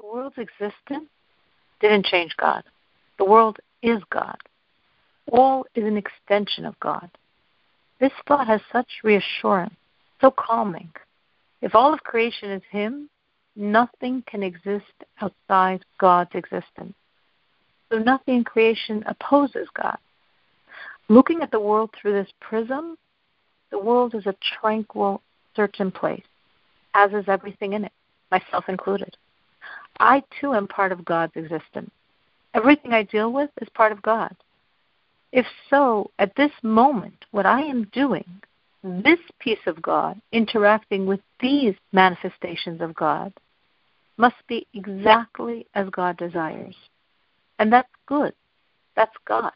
[0.00, 1.10] The world's existence
[1.80, 2.62] didn't change God.
[3.18, 4.38] The world is God.
[5.30, 7.10] All is an extension of God.
[8.00, 9.74] This thought has such reassurance,
[10.22, 10.90] so calming.
[11.60, 13.10] If all of creation is Him,
[13.54, 14.86] nothing can exist
[15.20, 16.94] outside God's existence.
[17.92, 19.98] So nothing in creation opposes God.
[21.10, 22.96] Looking at the world through this prism,
[23.70, 25.20] the world is a tranquil,
[25.54, 26.24] certain place,
[26.94, 27.92] as is everything in it,
[28.30, 29.14] myself included.
[30.00, 31.90] I too am part of God's existence.
[32.54, 34.34] Everything I deal with is part of God.
[35.30, 38.24] If so, at this moment, what I am doing,
[38.82, 43.32] this piece of God interacting with these manifestations of God,
[44.16, 46.74] must be exactly as God desires.
[47.58, 48.32] And that's good.
[48.96, 49.52] That's God.